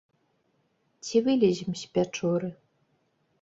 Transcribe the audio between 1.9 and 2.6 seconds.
пячоры?